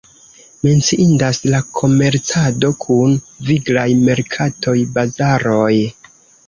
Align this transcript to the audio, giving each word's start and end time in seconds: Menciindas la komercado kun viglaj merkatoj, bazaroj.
Menciindas 0.67 1.39
la 1.55 1.59
komercado 1.81 2.73
kun 2.87 3.15
viglaj 3.51 3.87
merkatoj, 4.09 4.77
bazaroj. 4.99 5.73